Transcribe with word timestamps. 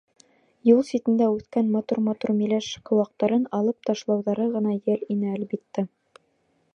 Юл 0.67 0.79
ситендә 0.87 1.27
үҫкән 1.33 1.67
матур-матур 1.75 2.33
миләш 2.39 2.71
ҡыуаҡтарын 2.89 3.45
алып 3.59 3.87
ташлауҙары 3.91 4.51
ғына 4.57 4.75
йәл 4.79 5.07
ине, 5.17 5.35
әлбиттә. 5.37 5.89